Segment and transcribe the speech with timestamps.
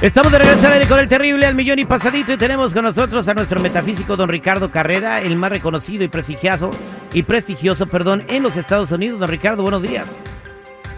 [0.00, 2.84] Estamos de regreso al aire con el terrible al millón y pasadito y tenemos con
[2.84, 6.70] nosotros a nuestro metafísico don Ricardo Carrera, el más reconocido y prestigioso
[7.12, 9.18] y prestigioso, perdón, en los Estados Unidos.
[9.18, 10.06] Don Ricardo, buenos días.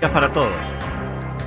[0.00, 0.50] Días para todos.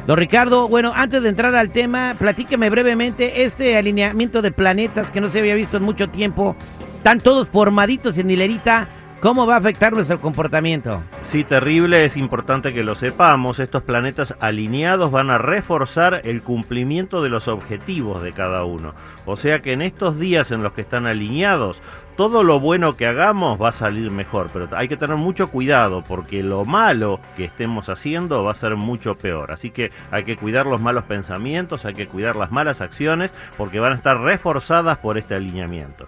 [0.05, 5.19] Don Ricardo, bueno, antes de entrar al tema, platíqueme brevemente este alineamiento de planetas que
[5.19, 6.55] no se había visto en mucho tiempo.
[6.97, 8.87] Están todos formaditos en hilerita.
[9.21, 11.03] ¿Cómo va a afectar nuestro comportamiento?
[11.23, 13.59] Sí, terrible, es importante que lo sepamos.
[13.59, 18.93] Estos planetas alineados van a reforzar el cumplimiento de los objetivos de cada uno.
[19.25, 21.81] O sea que en estos días en los que están alineados,
[22.15, 26.01] todo lo bueno que hagamos va a salir mejor, pero hay que tener mucho cuidado
[26.01, 29.51] porque lo malo que estemos haciendo va a ser mucho peor.
[29.51, 33.81] Así que hay que cuidar los malos pensamientos, hay que cuidar las malas acciones porque
[33.81, 36.05] van a estar reforzadas por este alineamiento.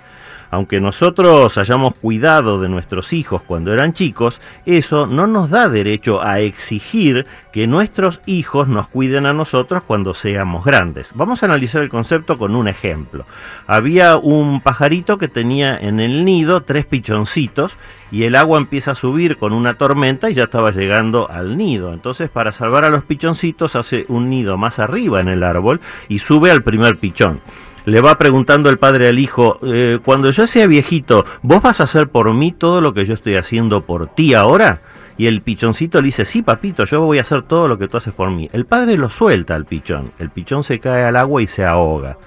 [0.51, 6.21] Aunque nosotros hayamos cuidado de nuestros hijos cuando eran chicos, eso no nos da derecho
[6.21, 11.11] a exigir que nuestros hijos nos cuiden a nosotros cuando seamos grandes.
[11.15, 13.25] Vamos a analizar el concepto con un ejemplo.
[13.65, 17.77] Había un pajarito que tenía en el nido tres pichoncitos
[18.11, 21.93] y el agua empieza a subir con una tormenta y ya estaba llegando al nido.
[21.93, 25.79] Entonces para salvar a los pichoncitos hace un nido más arriba en el árbol
[26.09, 27.39] y sube al primer pichón
[27.85, 31.85] le va preguntando el padre al hijo, eh, cuando yo sea viejito, ¿vos vas a
[31.85, 34.81] hacer por mí todo lo que yo estoy haciendo por ti ahora?
[35.17, 37.97] Y el pichoncito le dice, sí, papito, yo voy a hacer todo lo que tú
[37.97, 38.49] haces por mí.
[38.53, 42.17] El padre lo suelta al pichón, el pichón se cae al agua y se ahoga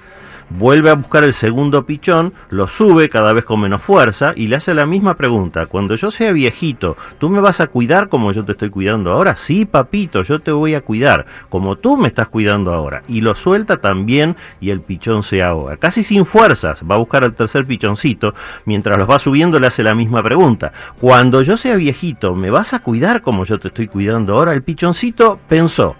[0.50, 4.56] vuelve a buscar el segundo pichón, lo sube cada vez con menos fuerza y le
[4.56, 5.66] hace la misma pregunta.
[5.66, 9.36] Cuando yo sea viejito, ¿tú me vas a cuidar como yo te estoy cuidando ahora?
[9.36, 13.02] Sí, papito, yo te voy a cuidar como tú me estás cuidando ahora.
[13.08, 15.76] Y lo suelta también y el pichón se ahoga.
[15.76, 18.34] Casi sin fuerzas, va a buscar el tercer pichoncito.
[18.64, 20.72] Mientras los va subiendo le hace la misma pregunta.
[21.00, 24.52] Cuando yo sea viejito, ¿me vas a cuidar como yo te estoy cuidando ahora?
[24.52, 25.96] El pichoncito pensó,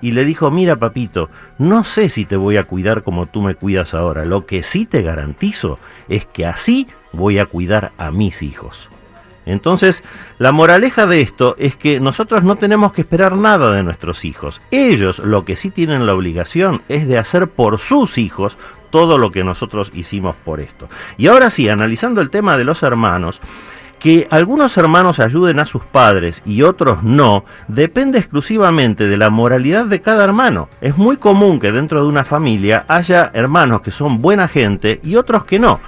[0.00, 3.54] y le dijo, mira papito, no sé si te voy a cuidar como tú me
[3.54, 5.78] cuidas ahora, lo que sí te garantizo
[6.08, 8.88] es que así voy a cuidar a mis hijos.
[9.46, 10.02] Entonces,
[10.38, 14.60] la moraleja de esto es que nosotros no tenemos que esperar nada de nuestros hijos.
[14.70, 18.56] Ellos lo que sí tienen la obligación es de hacer por sus hijos
[18.90, 20.88] todo lo que nosotros hicimos por esto.
[21.18, 23.40] Y ahora sí, analizando el tema de los hermanos,
[23.98, 29.86] que algunos hermanos ayuden a sus padres y otros no, depende exclusivamente de la moralidad
[29.86, 30.68] de cada hermano.
[30.80, 35.16] Es muy común que dentro de una familia haya hermanos que son buena gente y
[35.16, 35.80] otros que no.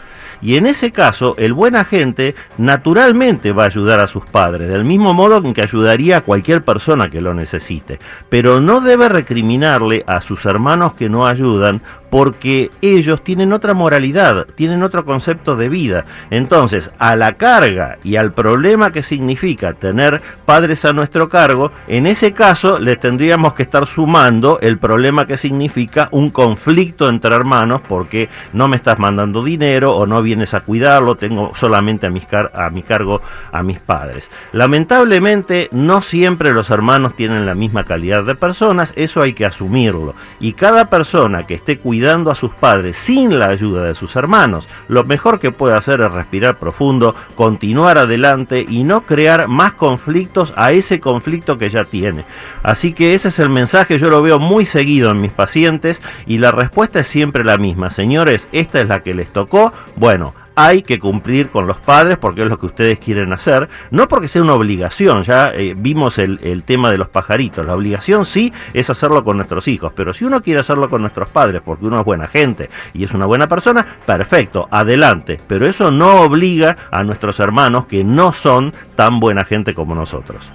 [0.43, 4.85] Y en ese caso, el buen agente naturalmente va a ayudar a sus padres, del
[4.85, 7.99] mismo modo en que ayudaría a cualquier persona que lo necesite.
[8.29, 14.47] Pero no debe recriminarle a sus hermanos que no ayudan porque ellos tienen otra moralidad,
[14.55, 16.05] tienen otro concepto de vida.
[16.31, 22.07] Entonces, a la carga y al problema que significa tener padres a nuestro cargo, en
[22.07, 27.81] ese caso les tendríamos que estar sumando el problema que significa un conflicto entre hermanos
[27.87, 32.27] porque no me estás mandando dinero o no vienes a cuidarlo, tengo solamente a, mis
[32.33, 33.21] a mi cargo
[33.53, 34.31] a mis padres.
[34.53, 40.15] Lamentablemente, no siempre los hermanos tienen la misma calidad de personas, eso hay que asumirlo.
[40.41, 44.69] Y cada persona que esté cuidando a sus padres sin la ayuda de sus hermanos,
[44.89, 50.53] lo mejor que puede hacer es respirar profundo, continuar adelante y no crear más conflictos
[50.57, 52.25] a ese conflicto que ya tiene.
[52.63, 56.39] Así que ese es el mensaje, yo lo veo muy seguido en mis pacientes y
[56.39, 57.91] la respuesta es siempre la misma.
[57.91, 59.73] Señores, esta es la que les tocó.
[59.97, 64.09] Bueno, hay que cumplir con los padres porque es lo que ustedes quieren hacer, no
[64.09, 68.25] porque sea una obligación, ya eh, vimos el, el, tema de los pajaritos, la obligación
[68.25, 71.85] sí es hacerlo con nuestros hijos, pero si uno quiere hacerlo con nuestros padres porque
[71.85, 76.77] uno es buena gente y es una buena persona, perfecto, adelante, pero eso no obliga
[76.91, 80.51] a nuestros hermanos que no son tan buena gente como nosotros.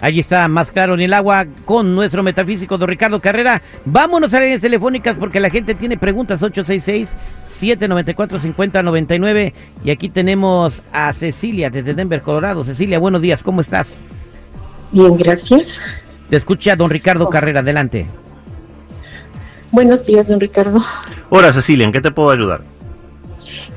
[0.00, 3.60] Allí está, más claro en el agua con nuestro metafísico don Ricardo Carrera.
[3.84, 6.40] Vámonos a las telefónicas porque la gente tiene preguntas
[7.62, 9.52] 866-794-5099
[9.84, 12.64] y aquí tenemos a Cecilia desde Denver, Colorado.
[12.64, 14.04] Cecilia, buenos días, ¿cómo estás?
[14.92, 15.62] Bien, gracias.
[16.28, 18.06] Te escucha don Ricardo Carrera, adelante.
[19.70, 20.78] Buenos días, don Ricardo.
[21.30, 22.62] Hola Cecilia, ¿en qué te puedo ayudar?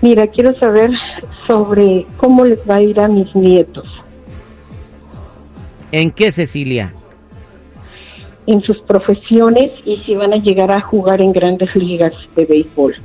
[0.01, 0.92] Mira, quiero saber
[1.48, 3.86] sobre cómo les va a ir a mis nietos
[5.92, 6.94] ¿En qué, Cecilia?
[8.48, 12.95] en sus profesiones y si van a llegar a jugar en grandes ligas de béisbol.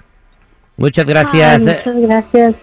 [0.78, 1.62] Muchas gracias.
[1.68, 2.56] Ay, muchas gracias.